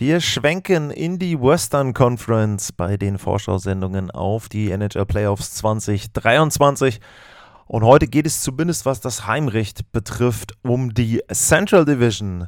[0.00, 7.02] Wir schwenken in die Western Conference bei den Vorschau-Sendungen auf die NHL Playoffs 2023.
[7.66, 12.46] Und heute geht es zumindest, was das Heimrecht betrifft, um die Central Division.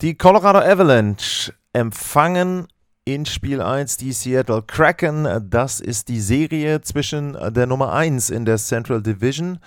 [0.00, 2.66] Die Colorado Avalanche empfangen
[3.04, 5.48] in Spiel 1 die Seattle Kraken.
[5.48, 9.60] Das ist die Serie zwischen der Nummer 1 in der Central Division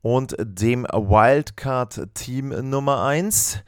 [0.00, 3.62] und dem Wildcard-Team Nummer 1.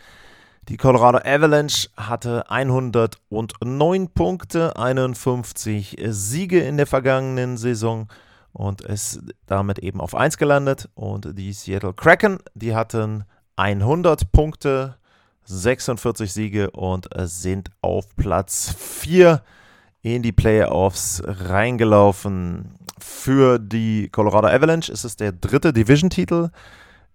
[0.69, 8.09] Die Colorado Avalanche hatte 109 Punkte, 51 Siege in der vergangenen Saison
[8.53, 10.89] und ist damit eben auf 1 gelandet.
[10.97, 14.97] Und die Seattle Kraken, die hatten 100 Punkte,
[15.45, 19.43] 46 Siege und sind auf Platz 4
[20.03, 22.75] in die Playoffs reingelaufen.
[22.99, 26.51] Für die Colorado Avalanche ist es der dritte Division-Titel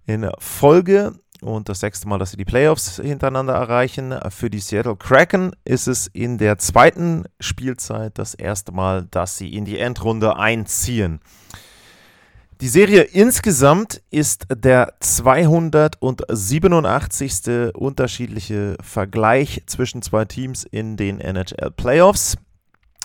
[0.06, 4.18] in Folge und das sechste Mal, dass sie die Playoffs hintereinander erreichen.
[4.30, 9.54] Für die Seattle Kraken ist es in der zweiten Spielzeit das erste Mal, dass sie
[9.54, 11.20] in die Endrunde einziehen.
[12.62, 17.74] Die Serie insgesamt ist der 287.
[17.74, 22.38] unterschiedliche Vergleich zwischen zwei Teams in den NHL Playoffs.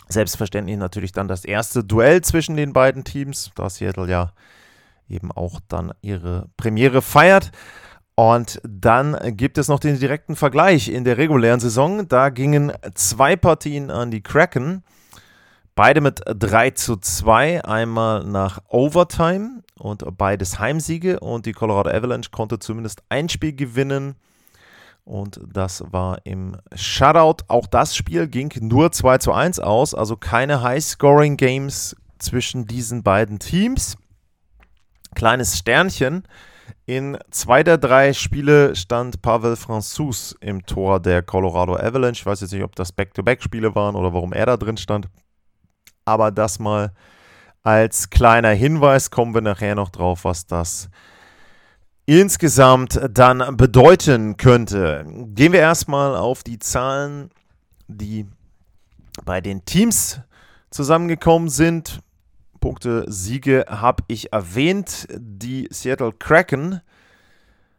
[0.09, 4.35] Selbstverständlich natürlich dann das erste Duell zwischen den beiden Teams, da Seattle ja
[5.09, 7.51] eben auch dann ihre Premiere feiert.
[8.17, 12.09] Und dann gibt es noch den direkten Vergleich in der regulären Saison.
[12.09, 14.83] Da gingen zwei Partien an die Kraken.
[15.75, 21.21] Beide mit 3 zu 2, einmal nach Overtime und beides Heimsiege.
[21.21, 24.17] Und die Colorado Avalanche konnte zumindest ein Spiel gewinnen
[25.07, 27.45] und das war im Shutout.
[27.47, 33.39] Auch das Spiel ging nur 2 zu 1 aus, also keine High-Scoring-Games zwischen diesen beiden
[33.39, 33.97] Teams.
[35.15, 36.25] Kleines Sternchen.
[36.87, 42.21] In zwei der drei Spiele stand Pavel François im Tor der Colorado Avalanche.
[42.21, 45.09] Ich weiß jetzt nicht, ob das Back-to-Back-Spiele waren oder warum er da drin stand.
[46.05, 46.93] Aber das mal
[47.63, 50.89] als kleiner Hinweis kommen wir nachher noch drauf, was das
[52.07, 55.05] insgesamt dann bedeuten könnte.
[55.35, 57.31] Gehen wir erstmal auf die Zahlen,
[57.89, 58.27] die
[59.25, 60.21] bei den Teams
[60.71, 62.01] zusammengekommen sind.
[62.67, 65.07] Punkte, Siege habe ich erwähnt.
[65.17, 66.81] Die Seattle Kraken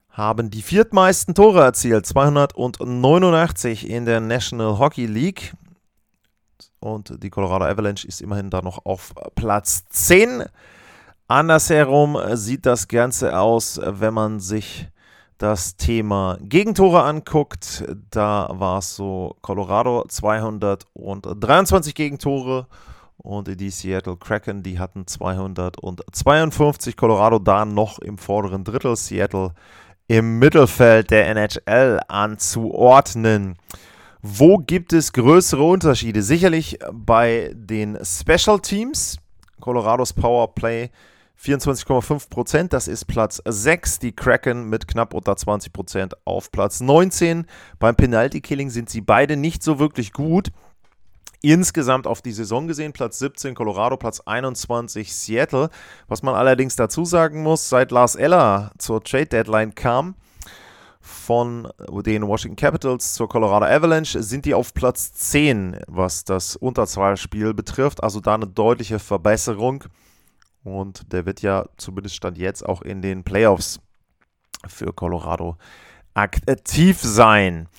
[0.07, 5.53] haben die viertmeisten Tore erzielt, 289 in der National Hockey League.
[6.79, 10.45] Und die Colorado Avalanche ist immerhin da noch auf Platz 10.
[11.27, 14.87] Andersherum sieht das Ganze aus, wenn man sich
[15.37, 17.83] das Thema Gegentore anguckt.
[18.09, 22.67] Da war es so: Colorado 223 Gegentore
[23.27, 26.95] und die Seattle Kraken, die hatten 252.
[26.95, 29.51] Colorado da noch im vorderen Drittel, Seattle
[30.07, 33.57] im Mittelfeld der NHL anzuordnen.
[34.21, 36.23] Wo gibt es größere Unterschiede?
[36.23, 39.17] Sicherlich bei den Special Teams.
[39.59, 40.89] Colorados Powerplay
[41.43, 43.99] 24,5 Prozent, das ist Platz 6.
[43.99, 47.45] Die Kraken mit knapp unter 20 Prozent auf Platz 19.
[47.77, 50.51] Beim Penalty Killing sind sie beide nicht so wirklich gut.
[51.41, 55.69] Insgesamt auf die Saison gesehen, Platz 17 Colorado, Platz 21 Seattle.
[56.07, 60.15] Was man allerdings dazu sagen muss, seit Lars Eller zur Trade Deadline kam,
[60.99, 61.69] von
[62.05, 68.03] den Washington Capitals zur Colorado Avalanche sind die auf Platz 10, was das Unterzahlspiel betrifft.
[68.03, 69.85] Also da eine deutliche Verbesserung.
[70.63, 73.79] Und der wird ja zumindest Stand jetzt auch in den Playoffs
[74.67, 75.57] für Colorado
[76.13, 77.69] aktiv sein.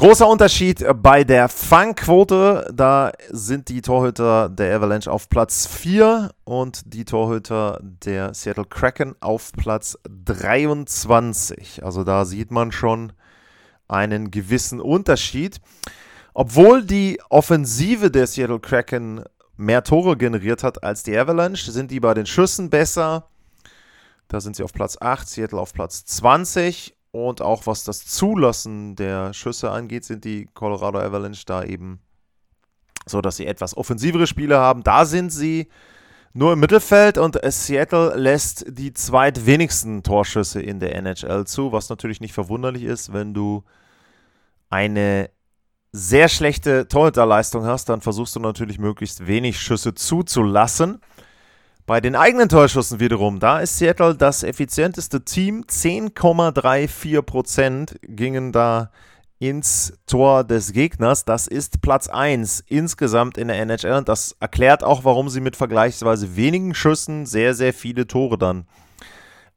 [0.00, 2.72] Großer Unterschied bei der Fangquote.
[2.72, 9.14] Da sind die Torhüter der Avalanche auf Platz 4 und die Torhüter der Seattle Kraken
[9.20, 11.84] auf Platz 23.
[11.84, 13.12] Also da sieht man schon
[13.88, 15.60] einen gewissen Unterschied.
[16.32, 19.24] Obwohl die Offensive der Seattle Kraken
[19.58, 23.28] mehr Tore generiert hat als die Avalanche, sind die bei den Schüssen besser.
[24.28, 26.96] Da sind sie auf Platz 8, Seattle auf Platz 20.
[27.12, 32.00] Und auch was das Zulassen der Schüsse angeht, sind die Colorado Avalanche da eben
[33.06, 34.82] so, dass sie etwas offensivere Spiele haben.
[34.82, 35.68] Da sind sie
[36.32, 42.20] nur im Mittelfeld und Seattle lässt die zweitwenigsten Torschüsse in der NHL zu, was natürlich
[42.20, 43.64] nicht verwunderlich ist, wenn du
[44.68, 45.30] eine
[45.92, 51.00] sehr schlechte Torhüterleistung hast, dann versuchst du natürlich möglichst wenig Schüsse zuzulassen.
[51.90, 55.64] Bei den eigenen Torschüssen wiederum, da ist Seattle das effizienteste Team.
[55.68, 58.92] 10,34% gingen da
[59.40, 61.24] ins Tor des Gegners.
[61.24, 65.56] Das ist Platz 1 insgesamt in der NHL und das erklärt auch, warum sie mit
[65.56, 68.68] vergleichsweise wenigen Schüssen sehr, sehr viele Tore dann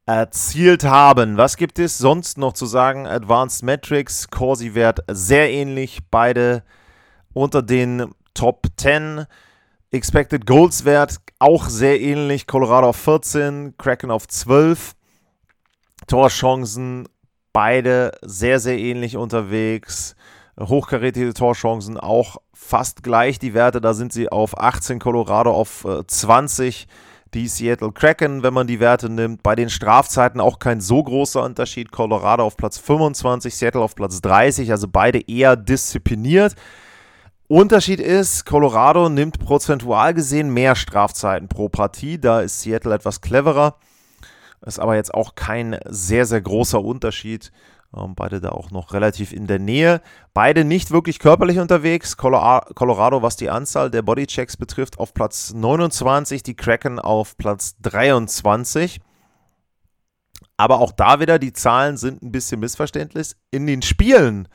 [0.07, 1.37] erzielt haben.
[1.37, 3.05] Was gibt es sonst noch zu sagen?
[3.05, 6.63] Advanced Metrics, Corsi-Wert sehr ähnlich, beide
[7.31, 9.27] unter den Top 10.
[9.93, 14.93] Expected Goals Wert auch sehr ähnlich, Colorado auf 14, Kraken auf 12.
[16.07, 17.09] Torchancen
[17.51, 20.15] beide sehr, sehr ähnlich unterwegs.
[20.57, 23.81] Hochkarätige Torchancen auch fast gleich die Werte.
[23.81, 26.87] Da sind sie auf 18, Colorado auf 20
[27.33, 29.43] die Seattle Kraken, wenn man die Werte nimmt.
[29.43, 31.91] Bei den Strafzeiten auch kein so großer Unterschied.
[31.91, 36.55] Colorado auf Platz 25, Seattle auf Platz 30, also beide eher diszipliniert.
[37.53, 42.19] Unterschied ist, Colorado nimmt prozentual gesehen mehr Strafzeiten pro Partie.
[42.19, 43.75] Da ist Seattle etwas cleverer.
[44.65, 47.51] Ist aber jetzt auch kein sehr, sehr großer Unterschied.
[47.95, 50.01] Ähm, beide da auch noch relativ in der Nähe.
[50.33, 52.17] Beide nicht wirklich körperlich unterwegs.
[52.17, 58.99] Colorado, was die Anzahl der Bodychecks betrifft, auf Platz 29, die Kraken auf Platz 23.
[60.57, 63.33] Aber auch da wieder, die Zahlen sind ein bisschen missverständlich.
[63.51, 64.47] In den Spielen,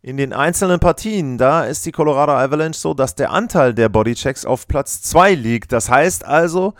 [0.00, 4.44] in den einzelnen Partien, da ist die Colorado Avalanche so, dass der Anteil der Bodychecks
[4.44, 5.72] auf Platz 2 liegt.
[5.72, 6.74] Das heißt also,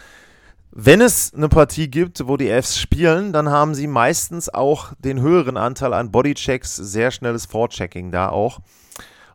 [0.70, 5.20] wenn es eine Partie gibt, wo die Fs spielen, dann haben sie meistens auch den
[5.20, 8.61] höheren Anteil an Bodychecks, sehr schnelles Vorchecking da auch.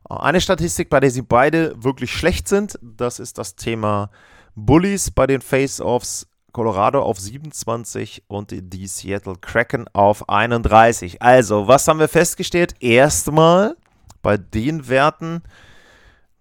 [0.10, 4.12] Eine Statistik, bei der sie beide wirklich schlecht sind, das ist das Thema
[4.56, 6.28] Bullies bei den Face-Offs.
[6.54, 11.22] Colorado auf 27 und die Seattle Kraken auf 31.
[11.22, 12.76] Also, was haben wir festgestellt?
[12.80, 13.76] Erstmal
[14.22, 15.44] bei den Werten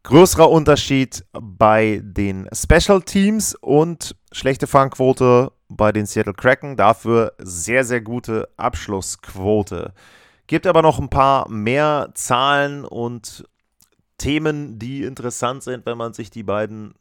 [0.05, 6.76] Größerer Unterschied bei den Special Teams und schlechte Fangquote bei den Seattle Kraken.
[6.76, 9.94] Dafür sehr, sehr gute Abschlussquote.
[10.49, 13.44] Gibt aber noch ein paar mehr Zahlen und
[14.19, 16.94] Themen, die interessant sind, wenn man sich die beiden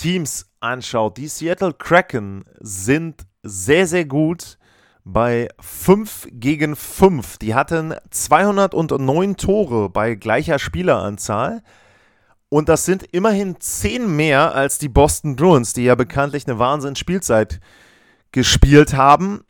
[0.00, 1.18] Teams anschaut.
[1.18, 4.56] Die Seattle Kraken sind sehr, sehr gut
[5.04, 7.36] bei 5 gegen 5.
[7.36, 11.62] Die hatten 209 Tore bei gleicher Spieleranzahl.
[12.48, 17.60] Und das sind immerhin 10 mehr als die Boston Bruins, die ja bekanntlich eine Wahnsinns-Spielzeit
[18.32, 19.42] gespielt haben.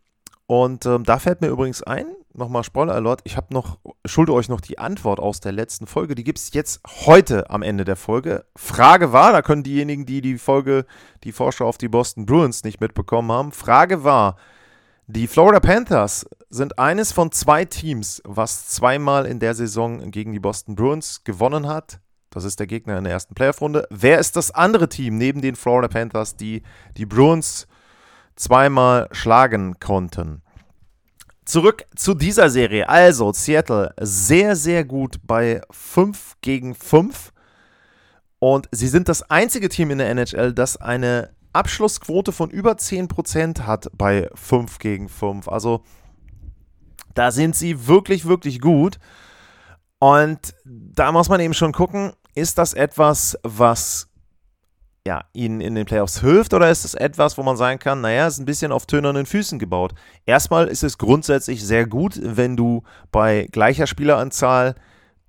[0.51, 4.49] Und ähm, da fällt mir übrigens ein, nochmal Spoiler Alert, ich habe noch, schulde euch
[4.49, 6.13] noch die Antwort aus der letzten Folge.
[6.13, 8.43] Die gibt es jetzt heute am Ende der Folge.
[8.57, 10.85] Frage war, da können diejenigen, die die Folge,
[11.23, 14.35] die Vorschau auf die Boston Bruins nicht mitbekommen haben, Frage war,
[15.07, 20.41] die Florida Panthers sind eines von zwei Teams, was zweimal in der Saison gegen die
[20.41, 22.01] Boston Bruins gewonnen hat.
[22.29, 23.87] Das ist der Gegner in der ersten Playoff-Runde.
[23.89, 26.63] Wer ist das andere Team neben den Florida Panthers, die
[26.97, 27.67] die Bruins
[28.41, 30.41] zweimal schlagen konnten?
[31.45, 32.87] Zurück zu dieser Serie.
[32.89, 37.31] Also, Seattle sehr, sehr gut bei 5 gegen 5.
[38.39, 43.61] Und sie sind das einzige Team in der NHL, das eine Abschlussquote von über 10%
[43.61, 45.47] hat bei 5 gegen 5.
[45.47, 45.83] Also
[47.13, 48.99] da sind sie wirklich, wirklich gut.
[49.99, 54.07] Und da muss man eben schon gucken, ist das etwas, was
[55.05, 58.27] ja, ihnen in den Playoffs hilft oder ist es etwas, wo man sagen kann, naja,
[58.27, 59.93] es ist ein bisschen auf tönernen Füßen gebaut?
[60.25, 64.75] Erstmal ist es grundsätzlich sehr gut, wenn du bei gleicher Spieleranzahl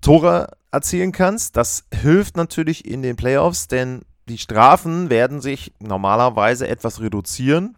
[0.01, 1.57] Tore erzielen kannst.
[1.57, 7.75] Das hilft natürlich in den Playoffs, denn die Strafen werden sich normalerweise etwas reduzieren.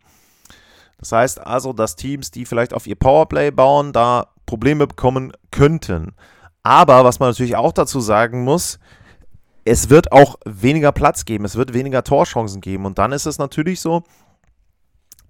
[0.99, 6.13] Das heißt also, dass Teams, die vielleicht auf ihr Powerplay bauen, da Probleme bekommen könnten.
[6.63, 8.79] Aber was man natürlich auch dazu sagen muss,
[9.65, 12.85] es wird auch weniger Platz geben, es wird weniger Torchancen geben.
[12.85, 14.03] Und dann ist es natürlich so,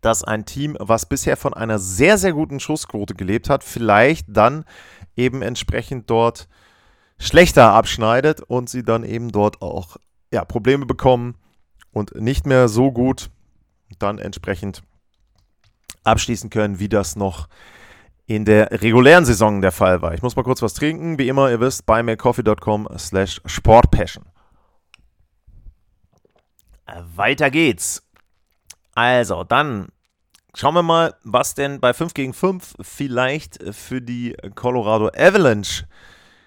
[0.02, 4.66] dass ein Team, was bisher von einer sehr, sehr guten Schussquote gelebt hat, vielleicht dann
[5.16, 6.50] eben entsprechend dort
[7.18, 9.96] schlechter abschneidet und sie dann eben dort auch
[10.32, 11.36] ja, Probleme bekommen
[11.92, 13.32] und nicht mehr so gut
[14.00, 14.84] dann entsprechend
[16.04, 17.48] abschließen können, wie das noch
[18.28, 20.14] in der regulären Saison der Fall war.
[20.14, 21.20] Ich muss mal kurz was trinken.
[21.20, 24.26] Wie immer, ihr wisst, bei buymeacoffee.com slash sportpassion.
[27.16, 28.04] Weiter geht's.
[28.96, 29.90] Also, dann
[30.56, 35.86] schauen wir mal, was denn bei 5 gegen 5 vielleicht für die Colorado Avalanche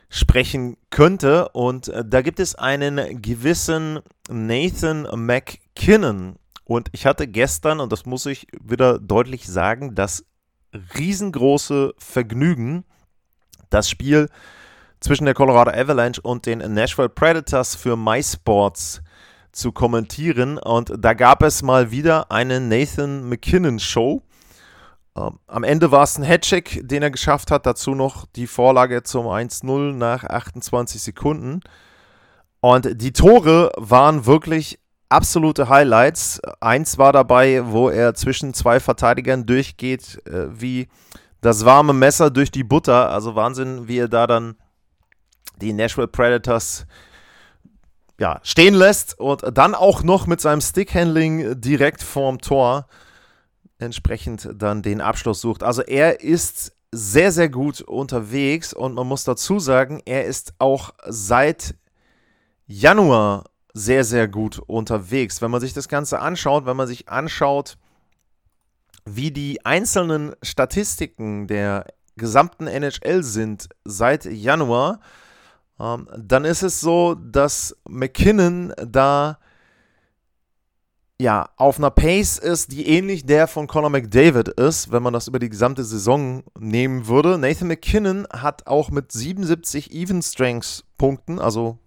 [0.08, 1.50] sprechen könnte.
[1.50, 6.36] Und äh, da gibt es einen gewissen Nathan McKinnon.
[6.64, 10.24] Und ich hatte gestern, und das muss ich wieder deutlich sagen, das
[10.72, 12.84] riesengroße Vergnügen,
[13.70, 14.28] das Spiel
[15.00, 19.02] zwischen der Colorado Avalanche und den Nashville Predators für MySports
[19.52, 20.58] zu kommentieren.
[20.58, 24.22] Und da gab es mal wieder eine Nathan McKinnon Show.
[25.16, 27.66] Ähm, am Ende war es ein Headcheck, den er geschafft hat.
[27.66, 31.60] Dazu noch die Vorlage zum 1-0 nach 28 Sekunden.
[32.60, 36.40] Und die Tore waren wirklich absolute Highlights.
[36.60, 40.88] Eins war dabei, wo er zwischen zwei Verteidigern durchgeht, äh, wie
[41.40, 43.10] das warme Messer durch die Butter.
[43.10, 44.56] Also Wahnsinn, wie er da dann
[45.60, 46.86] die Nashville Predators
[48.20, 52.86] ja, stehen lässt und dann auch noch mit seinem Stickhandling direkt vorm Tor
[53.78, 55.62] entsprechend dann den Abschluss sucht.
[55.62, 60.94] Also er ist sehr, sehr gut unterwegs und man muss dazu sagen, er ist auch
[61.06, 61.76] seit
[62.66, 63.44] Januar
[63.74, 65.42] sehr, sehr gut unterwegs.
[65.42, 67.76] Wenn man sich das Ganze anschaut, wenn man sich anschaut,
[69.04, 75.00] wie die einzelnen Statistiken der gesamten NHL sind seit Januar,
[75.80, 79.38] ähm, dann ist es so, dass McKinnon da
[81.20, 85.26] ja, auf einer Pace ist, die ähnlich der von Conor McDavid ist, wenn man das
[85.26, 87.38] über die gesamte Saison nehmen würde.
[87.38, 91.78] Nathan McKinnon hat auch mit 77 Even Strengths Punkten, also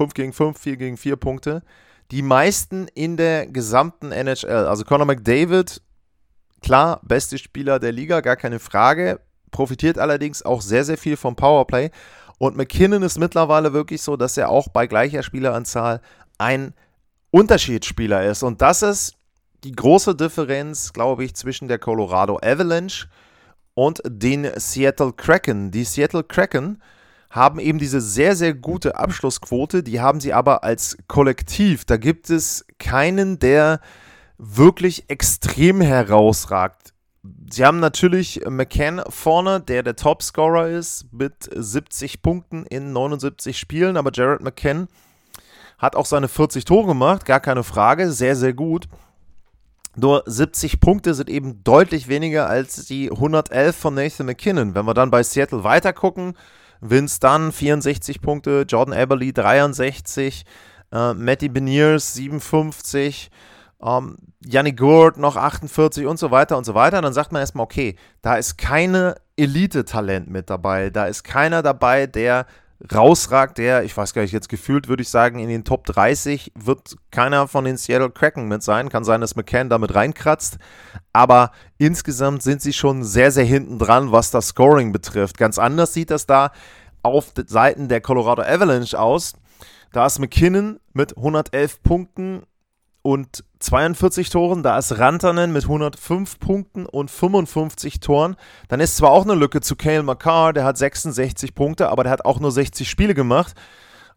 [0.00, 1.62] 5 gegen 5, 4 gegen 4 Punkte,
[2.10, 4.66] die meisten in der gesamten NHL.
[4.66, 5.82] Also Conor McDavid,
[6.62, 11.36] klar, beste Spieler der Liga, gar keine Frage, profitiert allerdings auch sehr, sehr viel vom
[11.36, 11.90] Powerplay.
[12.38, 16.00] Und McKinnon ist mittlerweile wirklich so, dass er auch bei gleicher Spieleranzahl
[16.38, 16.72] ein
[17.30, 18.42] Unterschiedsspieler ist.
[18.42, 19.16] Und das ist
[19.64, 23.06] die große Differenz, glaube ich, zwischen der Colorado Avalanche
[23.74, 25.70] und den Seattle Kraken.
[25.70, 26.80] Die Seattle Kraken
[27.30, 31.84] haben eben diese sehr, sehr gute Abschlussquote, die haben sie aber als Kollektiv.
[31.84, 33.80] Da gibt es keinen, der
[34.36, 36.92] wirklich extrem herausragt.
[37.50, 43.96] Sie haben natürlich McCann vorne, der der Topscorer ist, mit 70 Punkten in 79 Spielen.
[43.96, 44.88] Aber Jared McCann
[45.78, 48.88] hat auch seine 40 Tore gemacht, gar keine Frage, sehr, sehr gut.
[49.96, 54.74] Nur 70 Punkte sind eben deutlich weniger als die 111 von Nathan McKinnon.
[54.74, 56.34] Wenn wir dann bei Seattle weitergucken,
[56.80, 60.44] Vince Dunn 64 Punkte, Jordan Eberly 63,
[60.92, 63.30] äh, Matty Beniers 57,
[63.82, 67.00] ähm, Yannick Gurt noch 48 und so weiter und so weiter.
[67.02, 70.90] dann sagt man erstmal, okay, da ist keine Elite-Talent mit dabei.
[70.90, 72.46] Da ist keiner dabei, der
[72.92, 76.52] rausragt, der, ich weiß gar nicht, jetzt gefühlt würde ich sagen, in den Top 30
[76.54, 78.88] wird keiner von den Seattle Kraken mit sein.
[78.88, 80.58] Kann sein, dass McCann damit reinkratzt.
[81.12, 85.36] Aber insgesamt sind sie schon sehr, sehr hinten dran, was das Scoring betrifft.
[85.36, 86.52] Ganz anders sieht das da
[87.02, 89.34] auf Seiten der Colorado Avalanche aus.
[89.92, 92.42] Da ist McKinnon mit 111 Punkten
[93.02, 94.62] und 42 Toren.
[94.62, 98.36] Da ist Rantanen mit 105 Punkten und 55 Toren.
[98.68, 102.12] Dann ist zwar auch eine Lücke zu Kale McCarr, der hat 66 Punkte, aber der
[102.12, 103.54] hat auch nur 60 Spiele gemacht.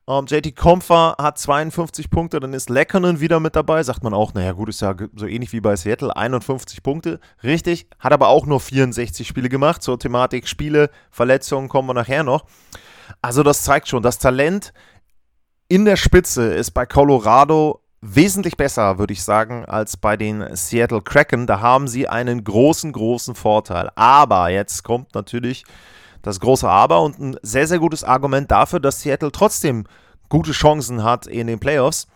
[0.05, 3.83] Um, ähm, JT Kompfer hat 52 Punkte, dann ist Leckonen wieder mit dabei.
[3.83, 7.21] Sagt man auch, naja, gut, ist ja so ähnlich wie bei Seattle, 51 Punkte.
[7.41, 9.81] Richtig, hat aber auch nur 64 Spiele gemacht.
[9.81, 12.45] Zur Thematik Spiele, Verletzungen kommen wir nachher noch.
[13.21, 14.73] Also, das zeigt schon, das Talent
[15.69, 21.01] in der Spitze ist bei Colorado wesentlich besser, würde ich sagen, als bei den Seattle
[21.01, 21.47] Kraken.
[21.47, 23.89] Da haben sie einen großen, großen Vorteil.
[23.95, 25.63] Aber jetzt kommt natürlich
[26.21, 29.85] das große Aber und ein sehr, sehr gutes Argument dafür, dass Seattle trotzdem
[30.29, 32.07] gute Chancen hat in den Playoffs.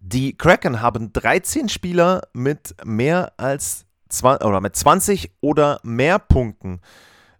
[0.00, 6.80] Die Kraken haben 13 Spieler mit mehr als 20, oder mit 20 oder mehr Punkten.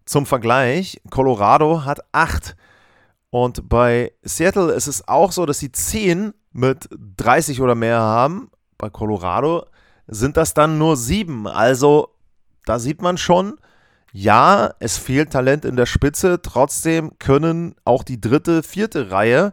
[0.04, 2.56] Zum Vergleich, Colorado hat 8.
[3.30, 8.50] Und bei Seattle ist es auch so, dass sie 10 mit 30 oder mehr haben.
[8.78, 9.66] Bei Colorado
[10.06, 11.46] sind das dann nur 7.
[11.46, 12.08] Also
[12.64, 13.58] da sieht man schon,
[14.12, 16.40] ja, es fehlt Talent in der Spitze.
[16.42, 19.52] Trotzdem können auch die dritte, vierte Reihe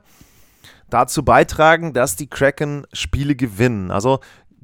[0.89, 3.91] dazu beitragen, dass die Kraken Spiele gewinnen.
[3.91, 4.19] Also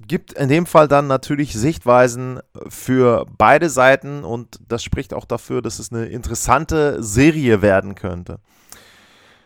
[0.08, 5.62] gibt in dem Fall dann natürlich Sichtweisen für beide Seiten und das spricht auch dafür,
[5.62, 8.40] dass es eine interessante Serie werden könnte.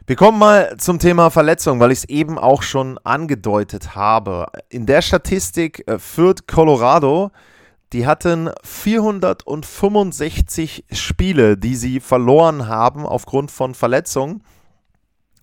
[0.05, 4.47] Wir kommen mal zum Thema Verletzung, weil ich es eben auch schon angedeutet habe.
[4.67, 7.31] In der Statistik äh, führt Colorado,
[7.93, 14.43] die hatten 465 Spiele, die sie verloren haben aufgrund von Verletzungen.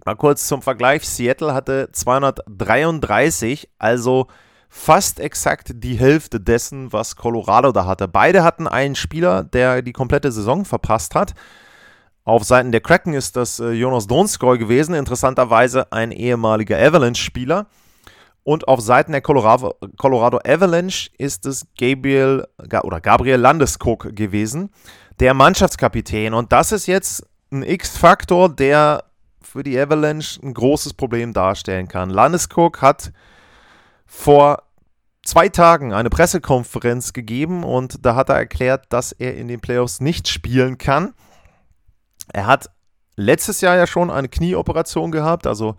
[0.05, 4.27] Mal kurz zum Vergleich, Seattle hatte 233, also
[4.69, 8.09] fast exakt die Hälfte dessen, was Colorado da hatte.
[8.09, 11.33] Beide hatten einen Spieler, der die komplette Saison verpasst hat.
[12.25, 17.67] Auf Seiten der Kraken ist das äh, Jonas Donskoy gewesen, interessanterweise ein ehemaliger Avalanche-Spieler.
[18.43, 22.47] Und auf Seiten der Colorado, Colorado Avalanche ist es Gabriel
[22.83, 24.71] oder Gabriel Landeskog gewesen,
[25.19, 26.35] der Mannschaftskapitän.
[26.35, 29.05] Und das ist jetzt ein X-Faktor, der
[29.43, 32.11] für die Avalanche ein großes Problem darstellen kann.
[32.11, 33.13] Landeskog hat
[34.07, 34.63] vor
[35.23, 40.01] zwei Tagen eine Pressekonferenz gegeben und da hat er erklärt, dass er in den Playoffs
[40.01, 41.15] nicht spielen kann.
[42.33, 42.71] Er hat
[43.17, 45.77] letztes Jahr ja schon eine Knieoperation gehabt, also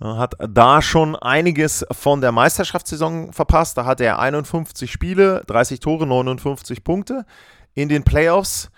[0.00, 3.76] äh, hat da schon einiges von der Meisterschaftssaison verpasst.
[3.78, 7.24] Da hatte er 51 Spiele, 30 Tore, 59 Punkte.
[7.74, 8.70] In den Playoffs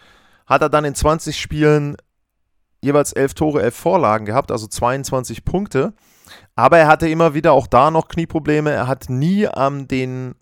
[0.47, 1.97] hat er dann in 20 Spielen
[2.83, 5.95] jeweils 11 Tore, 11 Vorlagen gehabt, also 22 Punkte.
[6.55, 8.71] Aber er hatte immer wieder auch da noch Knieprobleme.
[8.71, 10.35] Er hat nie an den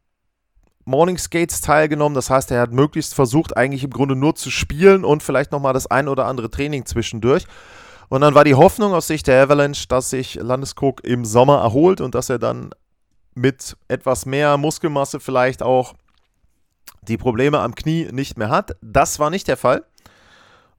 [0.84, 2.14] Morning Skates teilgenommen.
[2.14, 5.72] Das heißt, er hat möglichst versucht, eigentlich im Grunde nur zu spielen und vielleicht nochmal
[5.72, 7.46] das ein oder andere Training zwischendurch.
[8.08, 12.00] Und dann war die Hoffnung aus Sicht der Avalanche, dass sich Landeskog im Sommer erholt
[12.00, 12.70] und dass er dann
[13.34, 15.94] mit etwas mehr Muskelmasse vielleicht auch
[17.02, 18.76] die Probleme am Knie nicht mehr hat.
[18.82, 19.84] Das war nicht der Fall.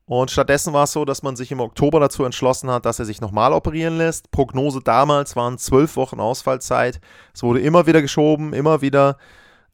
[0.05, 3.05] Und stattdessen war es so, dass man sich im Oktober dazu entschlossen hat, dass er
[3.05, 4.31] sich nochmal operieren lässt.
[4.31, 6.99] Prognose damals waren zwölf Wochen Ausfallzeit.
[7.33, 9.17] Es wurde immer wieder geschoben, immer wieder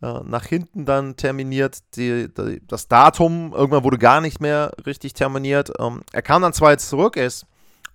[0.01, 1.79] äh, nach hinten dann terminiert.
[1.95, 5.71] Die, die, das Datum irgendwann wurde gar nicht mehr richtig terminiert.
[5.79, 7.45] Ähm, er kam dann zwar jetzt zurück, er ist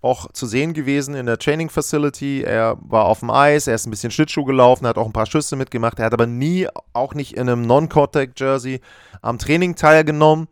[0.05, 2.43] auch zu sehen gewesen in der Training Facility.
[2.43, 5.25] Er war auf dem Eis, er ist ein bisschen Schlittschuh gelaufen, hat auch ein paar
[5.25, 5.99] Schüsse mitgemacht.
[5.99, 8.83] Er hat aber nie, auch nicht in einem Non-Contact-Jersey,
[9.23, 10.49] am Training teilgenommen.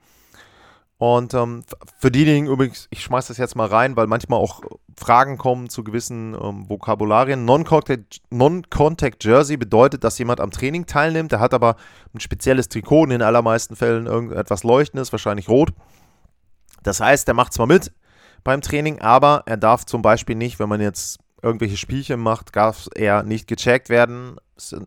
[1.02, 1.64] Und ähm,
[1.98, 4.60] für diejenigen übrigens, ich schmeiße das jetzt mal rein, weil manchmal auch
[4.96, 7.44] Fragen kommen zu gewissen ähm, Vokabularien.
[7.44, 11.32] Non-Contact, Non-Contact Jersey bedeutet, dass jemand am Training teilnimmt.
[11.32, 11.74] Der hat aber
[12.14, 15.70] ein spezielles Trikot, in den allermeisten Fällen irgendetwas Leuchtendes, wahrscheinlich rot.
[16.84, 17.90] Das heißt, der macht zwar mit
[18.44, 22.86] beim Training, aber er darf zum Beispiel nicht, wenn man jetzt irgendwelche Spielchen macht, darf
[22.94, 24.36] er nicht gecheckt werden.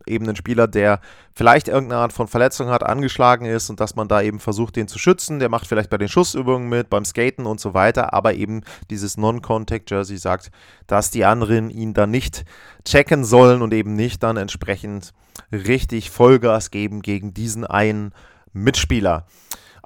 [0.05, 0.99] Eben ein Spieler, der
[1.33, 4.87] vielleicht irgendeine Art von Verletzung hat, angeschlagen ist und dass man da eben versucht, den
[4.87, 5.39] zu schützen.
[5.39, 9.17] Der macht vielleicht bei den Schussübungen mit, beim Skaten und so weiter, aber eben dieses
[9.17, 10.51] Non-Contact-Jersey sagt,
[10.87, 12.45] dass die anderen ihn dann nicht
[12.85, 15.13] checken sollen und eben nicht dann entsprechend
[15.51, 18.13] richtig Vollgas geben gegen diesen einen
[18.53, 19.25] Mitspieler.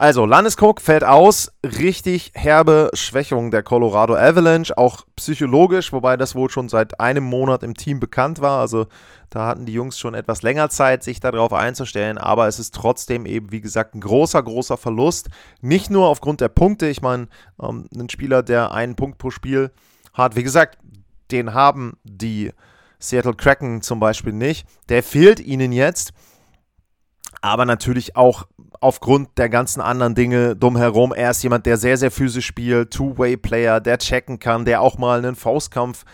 [0.02, 1.52] Also, Landeskog fällt aus.
[1.62, 7.64] Richtig herbe Schwächung der Colorado Avalanche, auch psychologisch, wobei das wohl schon seit einem Monat
[7.64, 8.62] im Team bekannt war.
[8.62, 8.88] Also,
[9.30, 12.18] da hatten die Jungs schon etwas länger Zeit, sich darauf einzustellen.
[12.18, 15.28] Aber es ist trotzdem eben, wie gesagt, ein großer, großer Verlust.
[15.60, 16.88] Nicht nur aufgrund der Punkte.
[16.88, 17.28] Ich meine,
[17.62, 19.70] ähm, ein Spieler, der einen Punkt pro Spiel
[20.14, 20.78] hat, wie gesagt,
[21.30, 22.54] den haben die
[23.00, 24.66] Seattle Kraken zum Beispiel nicht.
[24.88, 26.14] Der fehlt ihnen jetzt
[27.42, 28.46] aber natürlich auch
[28.80, 31.14] aufgrund der ganzen anderen Dinge drumherum.
[31.14, 35.20] Er ist jemand, der sehr, sehr physisch spielt, Two-Way-Player, der checken kann, der auch mal
[35.20, 36.06] einen Faustkampf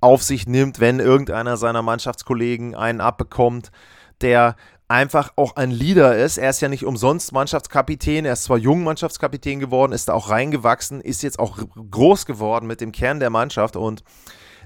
[0.00, 3.70] auf sich nimmt, wenn irgendeiner seiner Mannschaftskollegen einen abbekommt,
[4.20, 4.56] der
[4.88, 6.38] einfach auch ein Leader ist.
[6.38, 8.24] Er ist ja nicht umsonst Mannschaftskapitän.
[8.24, 11.58] Er ist zwar jung Mannschaftskapitän geworden, ist da auch reingewachsen, ist jetzt auch
[11.90, 14.02] groß geworden mit dem Kern der Mannschaft und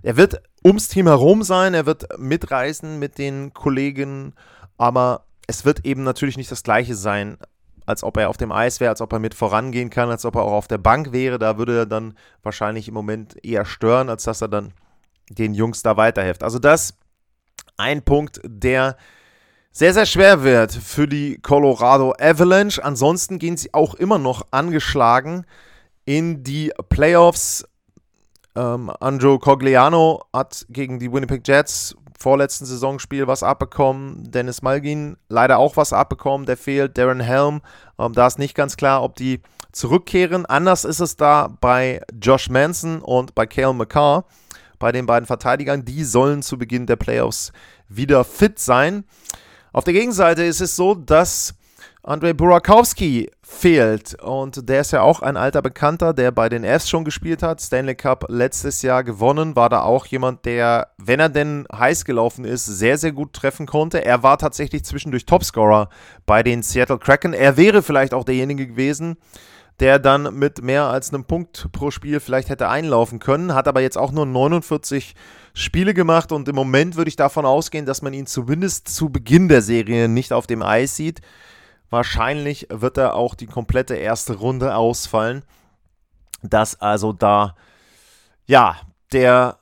[0.03, 4.35] er wird ums Team herum sein, er wird mitreisen mit den Kollegen,
[4.77, 7.37] aber es wird eben natürlich nicht das gleiche sein,
[7.85, 10.37] als ob er auf dem Eis wäre, als ob er mit vorangehen kann, als ob
[10.37, 11.38] er auch auf der Bank wäre.
[11.38, 14.73] Da würde er dann wahrscheinlich im Moment eher stören, als dass er dann
[15.29, 16.43] den Jungs da weiterhilft.
[16.43, 16.95] Also das
[17.77, 18.97] ein Punkt, der
[19.73, 22.83] sehr, sehr schwer wird für die Colorado Avalanche.
[22.83, 25.45] Ansonsten gehen sie auch immer noch angeschlagen
[26.07, 27.67] in die Playoffs.
[28.57, 34.31] Ähm, Andrew Cogliano hat gegen die Winnipeg Jets vorletzten Saisonspiel was abbekommen.
[34.31, 36.97] Dennis Malgin leider auch was abbekommen, der fehlt.
[36.97, 37.61] Darren Helm,
[37.99, 40.47] ähm, da ist nicht ganz klar, ob die zurückkehren.
[40.47, 44.25] Anders ist es da bei Josh Manson und bei Cale McCarr,
[44.79, 45.85] bei den beiden Verteidigern.
[45.85, 47.53] Die sollen zu Beginn der Playoffs
[47.89, 49.05] wieder fit sein.
[49.73, 51.55] Auf der Gegenseite ist es so, dass
[52.05, 54.21] Andrei Burakowski fehlt.
[54.21, 57.61] Und der ist ja auch ein alter Bekannter, der bei den Fs schon gespielt hat.
[57.61, 59.55] Stanley Cup letztes Jahr gewonnen.
[59.55, 63.67] War da auch jemand, der, wenn er denn heiß gelaufen ist, sehr, sehr gut treffen
[63.67, 64.05] konnte.
[64.05, 65.91] Er war tatsächlich zwischendurch Topscorer
[66.27, 67.35] bei den Seattle Kraken.
[67.35, 69.17] Er wäre vielleicht auch derjenige gewesen,
[69.79, 73.81] der dann mit mehr als einem Punkt pro Spiel vielleicht hätte einlaufen können, hat aber
[73.81, 75.15] jetzt auch nur 49
[75.55, 79.49] Spiele gemacht und im Moment würde ich davon ausgehen, dass man ihn zumindest zu Beginn
[79.49, 81.21] der Serie nicht auf dem Eis sieht.
[81.93, 85.45] Wahrscheinlich wird er auch die komplette erste Runde ausfallen.
[86.43, 87.55] Dass also da,
[88.47, 88.77] ja,
[89.13, 89.59] der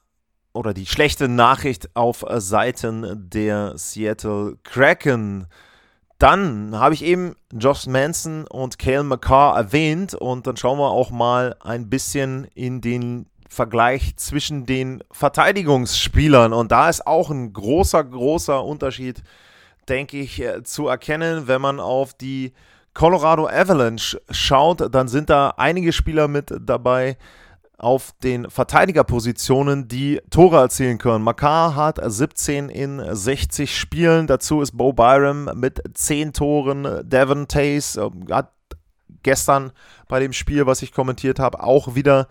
[0.53, 5.49] oder die schlechte Nachricht auf Seiten der Seattle Kraken.
[6.19, 11.11] Dann habe ich eben Josh Manson und Cale McCarr erwähnt und dann schauen wir auch
[11.11, 18.05] mal ein bisschen in den Vergleich zwischen den Verteidigungsspielern und da ist auch ein großer,
[18.05, 19.25] großer Unterschied
[19.91, 22.53] denke ich, äh, zu erkennen, wenn man auf die
[22.95, 27.17] Colorado Avalanche schaut, dann sind da einige Spieler mit dabei
[27.79, 31.25] auf den Verteidigerpositionen, die Tore erzielen können.
[31.25, 34.27] Makar hat 17 in 60 Spielen.
[34.27, 37.09] Dazu ist Bo Byram mit 10 Toren.
[37.09, 38.53] Devon Tays äh, hat
[39.23, 39.73] gestern
[40.09, 42.29] bei dem Spiel, was ich kommentiert habe, auch wieder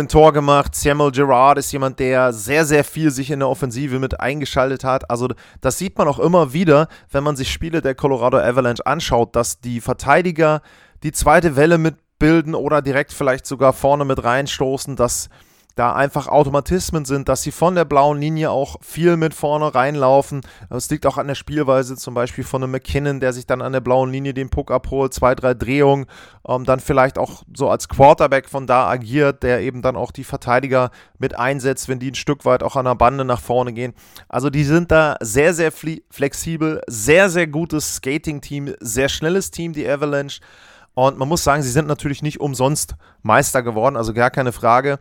[0.00, 0.74] ein Tor gemacht.
[0.74, 5.10] Samuel Gerard ist jemand, der sehr, sehr viel sich in der Offensive mit eingeschaltet hat.
[5.10, 5.28] Also
[5.60, 9.60] das sieht man auch immer wieder, wenn man sich Spiele der Colorado Avalanche anschaut, dass
[9.60, 10.62] die Verteidiger
[11.02, 15.28] die zweite Welle mitbilden oder direkt vielleicht sogar vorne mit reinstoßen, dass
[15.74, 20.42] da einfach Automatismen sind, dass sie von der blauen Linie auch viel mit vorne reinlaufen.
[20.70, 23.72] Das liegt auch an der Spielweise zum Beispiel von einem McKinnon, der sich dann an
[23.72, 26.06] der blauen Linie den Puck abholt, zwei, drei Drehungen,
[26.46, 30.24] ähm, dann vielleicht auch so als Quarterback von da agiert, der eben dann auch die
[30.24, 33.94] Verteidiger mit einsetzt, wenn die ein Stück weit auch an der Bande nach vorne gehen.
[34.28, 39.88] Also die sind da sehr, sehr flexibel, sehr, sehr gutes Skating-Team, sehr schnelles Team, die
[39.88, 40.40] Avalanche.
[40.94, 44.98] Und man muss sagen, sie sind natürlich nicht umsonst Meister geworden, also gar keine Frage.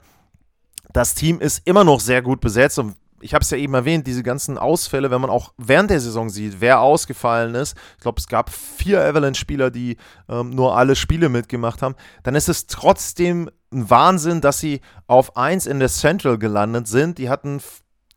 [0.93, 4.05] Das Team ist immer noch sehr gut besetzt und ich habe es ja eben erwähnt,
[4.05, 8.19] diese ganzen Ausfälle, wenn man auch während der Saison sieht, wer ausgefallen ist, ich glaube,
[8.19, 13.49] es gab vier Avalanche-Spieler, die ähm, nur alle Spiele mitgemacht haben, dann ist es trotzdem
[13.71, 17.17] ein Wahnsinn, dass sie auf 1 in der Central gelandet sind.
[17.17, 17.61] Die hatten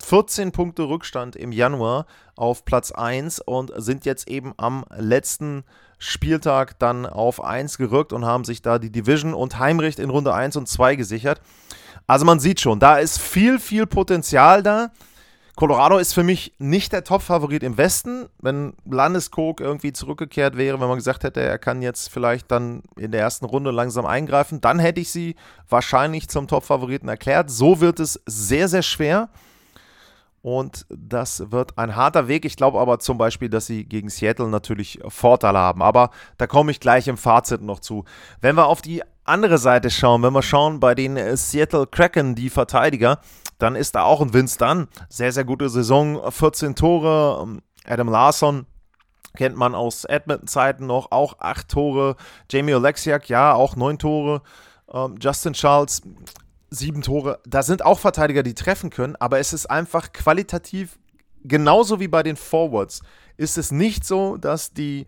[0.03, 5.65] 14 Punkte Rückstand im Januar auf Platz 1 und sind jetzt eben am letzten
[5.99, 10.35] Spieltag dann auf 1 gerückt und haben sich da die Division und Heimrecht in Runde
[10.35, 11.41] 1 und 2 gesichert.
[12.07, 14.90] Also man sieht schon, da ist viel, viel Potenzial da.
[15.57, 18.27] Colorado ist für mich nicht der Top-Favorit im Westen.
[18.42, 23.11] Wenn Landeskog irgendwie zurückgekehrt wäre, wenn man gesagt hätte, er kann jetzt vielleicht dann in
[23.11, 25.35] der ersten Runde langsam eingreifen, dann hätte ich sie
[25.71, 27.51] wahrscheinlich zum Top-Favoriten erklärt.
[27.51, 29.31] So wird es sehr, sehr schwer.
[30.42, 32.45] Und das wird ein harter Weg.
[32.45, 35.83] Ich glaube aber zum Beispiel, dass sie gegen Seattle natürlich Vorteile haben.
[35.83, 38.05] Aber da komme ich gleich im Fazit noch zu.
[38.42, 42.51] Wenn wir auf die andere Seite schauen, wenn wir schauen bei den Seattle Kraken, die
[42.51, 43.21] Verteidiger,
[43.59, 44.89] dann ist da auch ein Vince Dunn.
[45.09, 46.31] Sehr, sehr gute Saison.
[46.31, 47.61] 14 Tore.
[47.85, 48.67] Adam Larson
[49.37, 51.11] kennt man aus Edmonton-Zeiten noch.
[51.12, 52.17] Auch 8 Tore.
[52.51, 54.43] Jamie Oleksiak, ja, auch 9 Tore.
[54.93, 56.03] Ähm, Justin Charles
[56.71, 57.41] sieben Tore.
[57.47, 60.99] Da sind auch Verteidiger, die treffen können, aber es ist einfach qualitativ
[61.45, 63.03] genauso wie bei den Forwards.
[63.37, 65.07] Ist es nicht so, dass die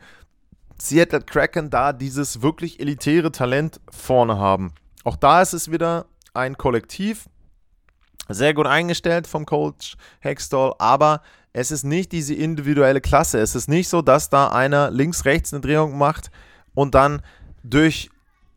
[0.80, 4.72] Seattle Kraken da dieses wirklich elitäre Talent vorne haben.
[5.04, 7.28] Auch da ist es wieder ein Kollektiv,
[8.28, 13.38] sehr gut eingestellt vom Coach Hextall, aber es ist nicht diese individuelle Klasse.
[13.40, 16.30] Es ist nicht so, dass da einer links, rechts eine Drehung macht
[16.74, 17.22] und dann
[17.64, 18.10] durch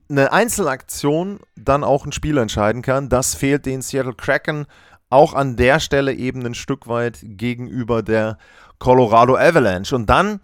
[0.10, 3.10] eine Einzelaktion dann auch ein Spiel entscheiden kann.
[3.10, 4.68] Das fehlt den Seattle Kraken
[5.10, 8.38] auch an der Stelle eben ein Stück weit gegenüber der
[8.80, 9.96] Colorado Avalanche.
[9.96, 10.40] Und dann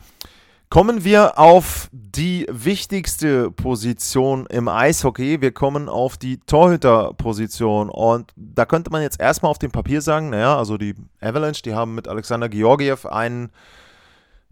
[0.69, 5.41] kommen wir auf die wichtigste Position im Eishockey.
[5.41, 7.89] Wir kommen auf die Torhüterposition.
[7.89, 11.73] Und da könnte man jetzt erstmal auf dem Papier sagen, naja, also die Avalanche, die
[11.73, 13.51] haben mit Alexander Georgiev einen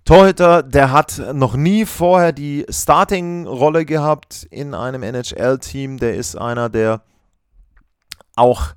[0.05, 5.97] Torhüter, der hat noch nie vorher die Starting-Rolle gehabt in einem NHL-Team.
[5.97, 7.01] Der ist einer, der
[8.35, 8.75] auch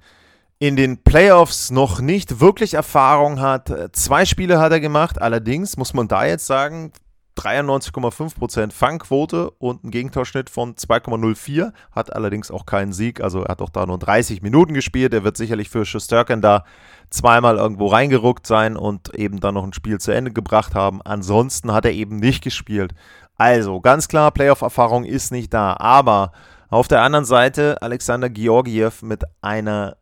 [0.59, 3.71] in den Playoffs noch nicht wirklich Erfahrung hat.
[3.93, 6.93] Zwei Spiele hat er gemacht, allerdings muss man da jetzt sagen,
[7.39, 11.73] 93,5% Fangquote und einen Gegentorschnitt von 2,04.
[11.93, 15.15] Hat allerdings auch keinen Sieg, also er hat auch da nur 30 Minuten gespielt.
[15.15, 16.65] Er wird sicherlich für Schusterken da
[17.11, 21.01] zweimal irgendwo reingeruckt sein und eben dann noch ein Spiel zu Ende gebracht haben.
[21.03, 22.95] Ansonsten hat er eben nicht gespielt.
[23.37, 25.77] Also ganz klar, Playoff-Erfahrung ist nicht da.
[25.79, 26.33] Aber
[26.71, 29.97] auf der anderen Seite Alexander Georgiev mit einer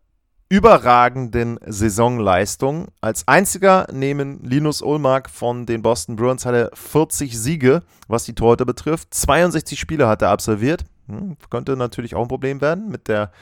[0.49, 2.87] überragenden Saisonleistung.
[3.01, 8.35] Als einziger neben Linus Ulmark von den Boston Bruins hat er 40 Siege, was die
[8.35, 9.13] Torhüter betrifft.
[9.13, 10.85] 62 Spiele hat er absolviert.
[11.09, 13.33] Hm, könnte natürlich auch ein Problem werden mit der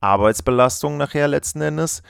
[0.00, 2.02] Arbeitsbelastung nachher letzten Endes.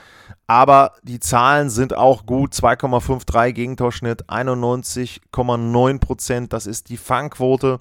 [0.47, 2.53] Aber die Zahlen sind auch gut.
[2.53, 6.53] 2,53 Gegentorschnitt, 91,9 Prozent.
[6.53, 7.79] Das ist die Fangquote.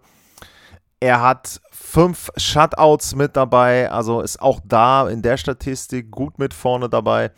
[1.03, 6.55] Er hat fünf Shutouts mit dabei, also ist auch da in der Statistik gut mit
[6.55, 7.33] vorne dabei.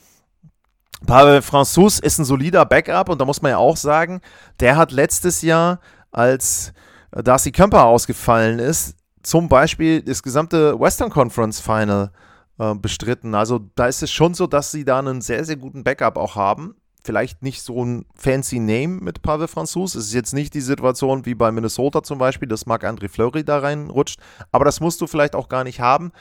[1.07, 4.21] Pavel Franzus ist ein solider Backup und da muss man ja auch sagen,
[4.61, 5.81] der hat letztes Jahr,
[6.13, 6.75] als
[7.11, 12.13] Darcy Kemper ausgefallen ist, zum Beispiel das gesamte Western Conference Final
[12.59, 13.35] äh, bestritten.
[13.35, 16.37] Also da ist es schon so, dass sie da einen sehr, sehr guten Backup auch
[16.37, 19.95] haben vielleicht nicht so ein fancy Name mit Pavel Franzus.
[19.95, 23.59] Es ist jetzt nicht die Situation wie bei Minnesota zum Beispiel, dass Marc-André Fleury da
[23.59, 24.19] reinrutscht,
[24.51, 26.13] aber das musst du vielleicht auch gar nicht haben.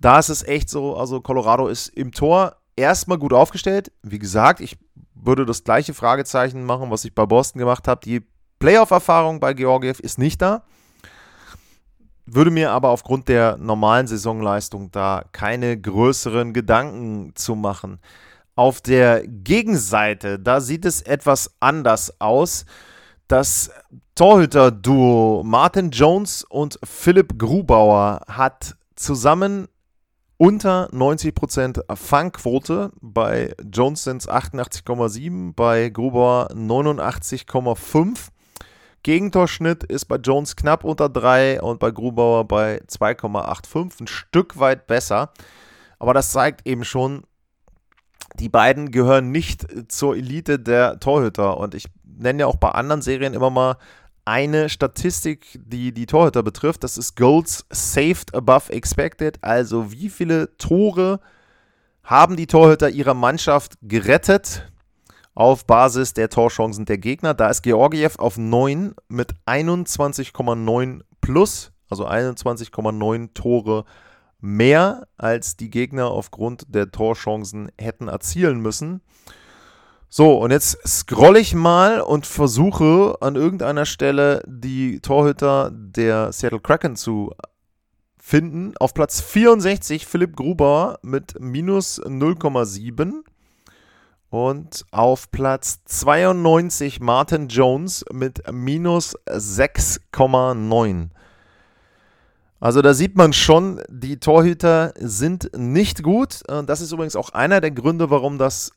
[0.00, 3.92] Da ist es echt so, also Colorado ist im Tor erstmal gut aufgestellt.
[4.02, 4.78] Wie gesagt, ich
[5.14, 8.00] würde das gleiche Fragezeichen machen, was ich bei Boston gemacht habe.
[8.04, 8.26] Die
[8.58, 10.64] Playoff-Erfahrung bei Georgiev ist nicht da.
[12.26, 18.00] würde mir aber aufgrund der normalen Saisonleistung da keine größeren Gedanken zu machen.
[18.56, 22.66] Auf der Gegenseite, da sieht es etwas anders aus.
[23.26, 23.70] Das
[24.14, 29.66] Torhüter-Duo Martin Jones und Philipp Grubauer hat zusammen
[30.36, 32.92] unter 90% Fangquote.
[33.00, 38.28] Bei Jones sind es 88,7, bei Grubauer 89,5.
[39.02, 44.86] Gegentorschnitt ist bei Jones knapp unter 3 und bei Grubauer bei 2,85, ein Stück weit
[44.86, 45.32] besser.
[45.98, 47.24] Aber das zeigt eben schon,
[48.34, 51.56] die beiden gehören nicht zur Elite der Torhüter.
[51.58, 53.76] Und ich nenne ja auch bei anderen Serien immer mal
[54.24, 56.82] eine Statistik, die die Torhüter betrifft.
[56.82, 59.38] Das ist Goals saved above expected.
[59.42, 61.20] Also wie viele Tore
[62.02, 64.70] haben die Torhüter ihrer Mannschaft gerettet
[65.34, 67.34] auf Basis der Torchancen der Gegner.
[67.34, 73.84] Da ist Georgiev auf 9 mit 21,9 plus, also 21,9 Tore
[74.44, 79.00] mehr, als die Gegner aufgrund der Torchancen hätten erzielen müssen.
[80.10, 86.60] So, und jetzt scrolle ich mal und versuche an irgendeiner Stelle die Torhüter der Seattle
[86.60, 87.32] Kraken zu
[88.18, 88.74] finden.
[88.78, 93.22] Auf Platz 64 Philipp Gruber mit minus 0,7.
[94.28, 101.08] Und auf Platz 92 Martin Jones mit minus 6,9.
[102.64, 106.40] Also da sieht man schon, die Torhüter sind nicht gut.
[106.46, 108.72] Das ist übrigens auch einer der Gründe, warum das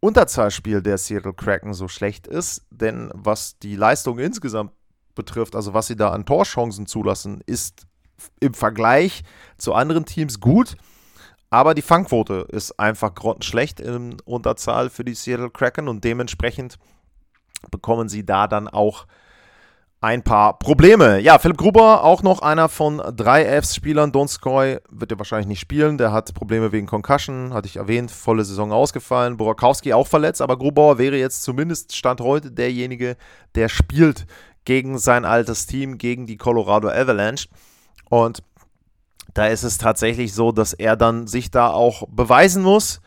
[0.00, 2.66] Unterzahlspiel der Seattle Kraken so schlecht ist.
[2.68, 4.72] Denn was die Leistung insgesamt
[5.14, 7.86] betrifft, also was sie da an Torchancen zulassen, ist
[8.40, 9.22] im Vergleich
[9.56, 10.76] zu anderen Teams gut.
[11.48, 16.76] Aber die Fangquote ist einfach grottenschlecht in Unterzahl für die Seattle Kraken und dementsprechend
[17.70, 19.06] bekommen sie da dann auch
[20.04, 21.18] ein paar Probleme.
[21.20, 24.12] Ja, Philipp Gruber, auch noch einer von drei Fs-Spielern.
[24.12, 25.96] Donskoy wird er wahrscheinlich nicht spielen.
[25.96, 29.38] Der hat Probleme wegen Concussion, hatte ich erwähnt, volle Saison ausgefallen.
[29.38, 33.16] Borakowski auch verletzt, aber Grubauer wäre jetzt zumindest Stand heute derjenige,
[33.54, 34.26] der spielt
[34.66, 37.48] gegen sein altes Team, gegen die Colorado Avalanche.
[38.10, 38.42] Und
[39.32, 43.00] da ist es tatsächlich so, dass er dann sich da auch beweisen muss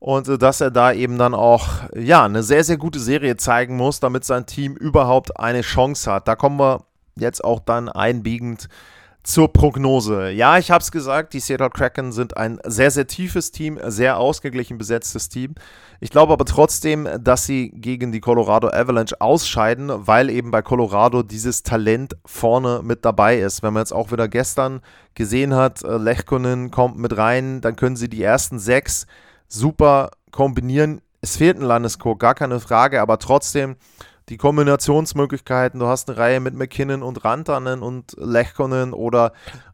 [0.00, 3.76] und äh, dass er da eben dann auch ja eine sehr sehr gute Serie zeigen
[3.76, 6.26] muss, damit sein Team überhaupt eine Chance hat.
[6.26, 6.82] Da kommen wir
[7.16, 8.68] jetzt auch dann einbiegend
[9.22, 10.30] zur Prognose.
[10.30, 14.16] Ja, ich habe es gesagt, die Seattle Kraken sind ein sehr, sehr tiefes Team, sehr
[14.16, 15.54] ausgeglichen besetztes Team.
[16.00, 21.22] Ich glaube aber trotzdem, dass sie gegen die Colorado Avalanche ausscheiden, weil eben bei Colorado
[21.22, 23.62] dieses Talent vorne mit dabei ist.
[23.62, 24.80] Wenn man jetzt auch wieder gestern
[25.14, 29.06] gesehen hat, äh, Lechkonen kommt mit rein, dann können sie die ersten sechs
[29.50, 31.02] super kombinieren.
[31.20, 33.76] Es fehlt ein Landeskog, gar keine Frage, aber trotzdem
[34.30, 35.80] die Kombinationsmöglichkeiten.
[35.80, 39.32] Du hast eine Reihe mit McKinnon und Rantanen und Lechkonen oder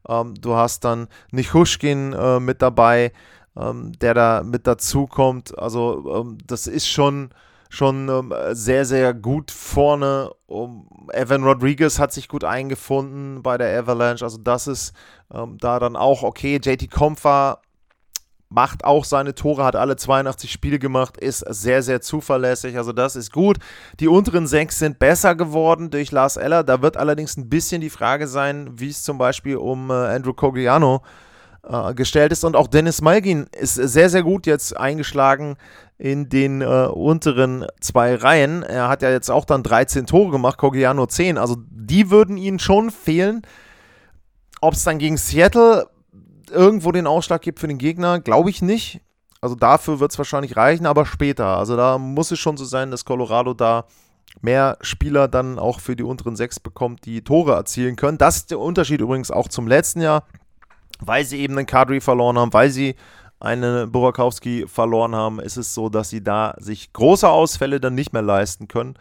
[0.09, 3.13] ähm, du hast dann Nichushkin äh, mit dabei,
[3.57, 5.57] ähm, der da mit dazu kommt.
[5.59, 7.31] Also ähm, das ist schon
[7.69, 10.31] schon ähm, sehr, sehr gut vorne.
[11.13, 14.25] Evan Rodriguez hat sich gut eingefunden bei der Avalanche.
[14.25, 14.95] Also das ist
[15.35, 16.61] ähm, da dann auch okay.
[16.63, 17.61] JT Comfer
[18.57, 22.79] macht auch seine Tore, hat alle 82 Spiele gemacht, ist sehr, sehr zuverlässig.
[22.79, 23.59] Also das ist gut.
[24.01, 26.65] Die unteren sechs sind besser geworden durch Lars Eller.
[26.65, 30.33] Da wird allerdings ein bisschen die Frage sein, wie es zum Beispiel um äh, Andrew
[30.33, 31.03] Cogliano
[31.69, 32.45] äh, gestellt ist.
[32.45, 35.59] Und auch Dennis Malgin ist sehr, sehr gut jetzt eingeschlagen
[35.99, 38.63] in den äh, unteren zwei Reihen.
[38.63, 41.37] Er hat ja jetzt auch dann 13 Tore gemacht, Cogliano 10.
[41.37, 43.43] Also die würden ihnen schon fehlen.
[44.63, 45.91] Ob es dann gegen Seattle
[46.51, 49.01] irgendwo den Ausschlag gibt für den Gegner, glaube ich nicht.
[49.41, 51.57] Also dafür wird es wahrscheinlich reichen, aber später.
[51.57, 53.85] Also da muss es schon so sein, dass Colorado da
[54.41, 58.19] mehr Spieler dann auch für die unteren sechs bekommt, die Tore erzielen können.
[58.19, 60.25] Das ist der Unterschied übrigens auch zum letzten Jahr,
[61.01, 62.97] weil sie eben einen Kadri verloren haben, weil sie
[63.39, 68.13] einen Burakowski verloren haben, ist es so, dass sie da sich große Ausfälle dann nicht
[68.13, 68.95] mehr leisten können,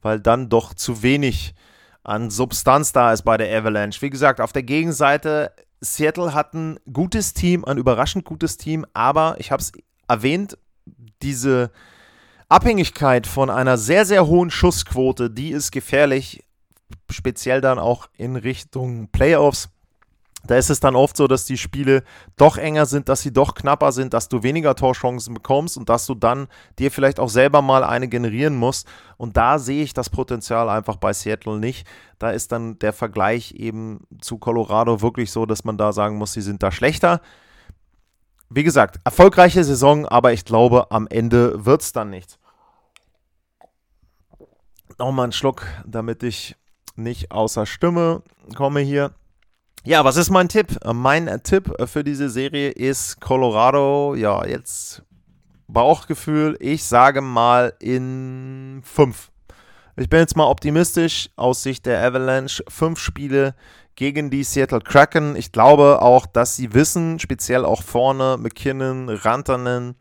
[0.00, 1.54] weil dann doch zu wenig
[2.02, 4.00] an Substanz da ist bei der Avalanche.
[4.02, 9.36] Wie gesagt, auf der Gegenseite Seattle hat ein gutes Team, ein überraschend gutes Team, aber
[9.38, 9.72] ich habe es
[10.08, 10.56] erwähnt,
[11.22, 11.72] diese
[12.48, 16.44] Abhängigkeit von einer sehr, sehr hohen Schussquote, die ist gefährlich,
[17.10, 19.70] speziell dann auch in Richtung Playoffs.
[20.46, 22.02] Da ist es dann oft so, dass die Spiele
[22.36, 26.06] doch enger sind, dass sie doch knapper sind, dass du weniger Torchancen bekommst und dass
[26.06, 28.88] du dann dir vielleicht auch selber mal eine generieren musst.
[29.16, 31.86] Und da sehe ich das Potenzial einfach bei Seattle nicht.
[32.18, 36.32] Da ist dann der Vergleich eben zu Colorado wirklich so, dass man da sagen muss,
[36.32, 37.20] sie sind da schlechter.
[38.50, 42.38] Wie gesagt, erfolgreiche Saison, aber ich glaube, am Ende wird es dann nichts.
[44.98, 46.56] Nochmal einen Schluck, damit ich
[46.96, 48.22] nicht außer Stimme
[48.54, 49.12] komme hier.
[49.84, 50.78] Ja, was ist mein Tipp?
[50.92, 54.14] Mein Tipp für diese Serie ist Colorado.
[54.14, 55.02] Ja, jetzt
[55.66, 56.56] Bauchgefühl.
[56.60, 59.32] Ich sage mal in fünf.
[59.96, 62.62] Ich bin jetzt mal optimistisch aus Sicht der Avalanche.
[62.68, 63.56] Fünf Spiele
[63.96, 65.34] gegen die Seattle Kraken.
[65.34, 69.96] Ich glaube auch, dass sie wissen, speziell auch vorne, McKinnon, Rantanen,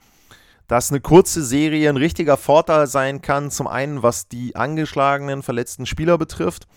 [0.67, 3.50] dass eine kurze Serie ein richtiger Vorteil sein kann.
[3.50, 6.67] Zum einen, was die angeschlagenen, verletzten Spieler betrifft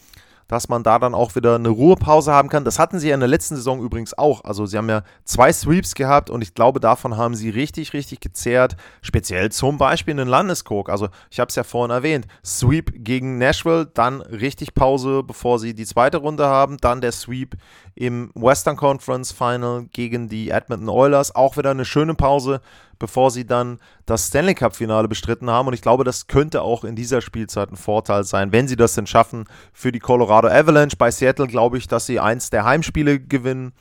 [0.48, 2.64] dass man da dann auch wieder eine Ruhepause haben kann.
[2.64, 4.44] Das hatten sie ja in der letzten Saison übrigens auch.
[4.44, 8.20] Also sie haben ja zwei Sweeps gehabt und ich glaube, davon haben sie richtig, richtig
[8.20, 8.76] gezehrt.
[9.02, 10.90] Speziell zum Beispiel in den Landeskog.
[10.90, 12.26] Also ich habe es ja vorhin erwähnt.
[12.44, 16.76] Sweep gegen Nashville, dann richtig Pause, bevor sie die zweite Runde haben.
[16.78, 17.56] Dann der Sweep
[17.94, 21.34] im Western Conference Final gegen die Edmonton Oilers.
[21.34, 22.60] Auch wieder eine schöne Pause
[22.98, 25.68] bevor sie dann das Stanley Cup-Finale bestritten haben.
[25.68, 28.94] Und ich glaube, das könnte auch in dieser Spielzeit ein Vorteil sein, wenn sie das
[28.94, 30.96] denn schaffen für die Colorado Avalanche.
[30.96, 33.72] Bei Seattle glaube ich, dass sie eins der Heimspiele gewinnen.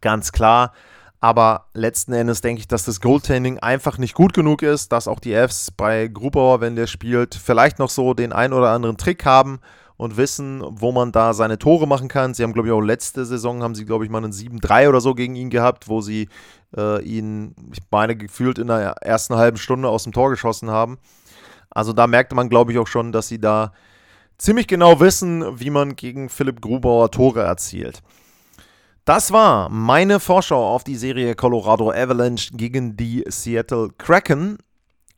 [0.00, 0.72] Ganz klar.
[1.20, 5.18] Aber letzten Endes denke ich, dass das Goaltending einfach nicht gut genug ist, dass auch
[5.18, 9.24] die Fs bei Grubauer, wenn der spielt, vielleicht noch so den ein oder anderen Trick
[9.24, 9.58] haben
[9.98, 12.32] und wissen, wo man da seine Tore machen kann.
[12.32, 15.00] Sie haben, glaube ich, auch letzte Saison haben sie, glaube ich, mal einen 7-3 oder
[15.00, 16.28] so gegen ihn gehabt, wo sie
[16.76, 20.98] äh, ihn, ich meine, gefühlt in der ersten halben Stunde aus dem Tor geschossen haben.
[21.68, 23.72] Also da merkte man, glaube ich, auch schon, dass sie da
[24.38, 28.00] ziemlich genau wissen, wie man gegen Philipp Grubauer Tore erzielt.
[29.04, 34.58] Das war meine Vorschau auf die Serie Colorado Avalanche gegen die Seattle Kraken.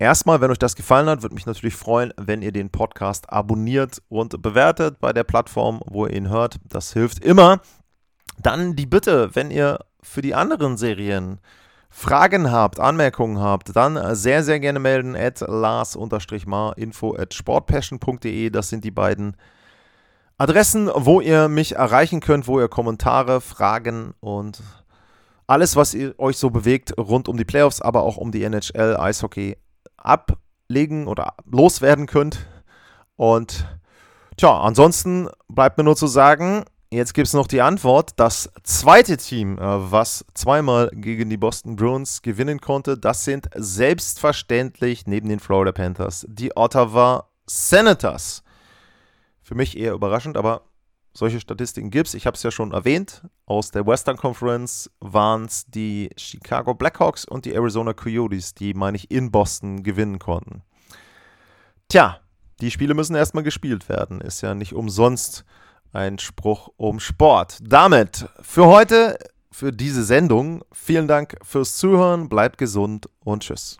[0.01, 4.01] Erstmal, wenn euch das gefallen hat, würde mich natürlich freuen, wenn ihr den Podcast abonniert
[4.09, 6.57] und bewertet bei der Plattform, wo ihr ihn hört.
[6.67, 7.61] Das hilft immer.
[8.39, 11.39] Dann die Bitte, wenn ihr für die anderen Serien
[11.91, 18.49] Fragen habt, Anmerkungen habt, dann sehr, sehr gerne melden at lars-mar info at sportpassion.de.
[18.49, 19.37] Das sind die beiden
[20.39, 24.63] Adressen, wo ihr mich erreichen könnt, wo ihr Kommentare, Fragen und
[25.47, 28.97] alles, was ihr euch so bewegt rund um die Playoffs, aber auch um die NHL,
[28.97, 29.59] Eishockey
[30.01, 32.47] ablegen oder loswerden könnt.
[33.17, 33.67] Und
[34.37, 38.13] tja, ansonsten bleibt mir nur zu sagen, jetzt gibt es noch die Antwort.
[38.17, 45.07] Das zweite Team, äh, was zweimal gegen die Boston Bruins gewinnen konnte, das sind selbstverständlich
[45.07, 48.43] neben den Florida Panthers die Ottawa Senators.
[49.43, 50.63] Für mich eher überraschend, aber
[51.13, 52.15] solche Statistiken gibt es.
[52.15, 53.23] Ich habe es ja schon erwähnt.
[53.47, 58.97] Aus der Western Conference waren es die Chicago Blackhawks und die Arizona Coyotes, die, meine
[58.97, 60.63] ich, in Boston gewinnen konnten.
[61.89, 62.21] Tja,
[62.61, 64.21] die Spiele müssen erstmal gespielt werden.
[64.21, 65.45] Ist ja nicht umsonst
[65.93, 67.59] ein Spruch um Sport.
[67.61, 69.19] Damit für heute,
[69.51, 72.29] für diese Sendung, vielen Dank fürs Zuhören.
[72.29, 73.80] Bleibt gesund und tschüss.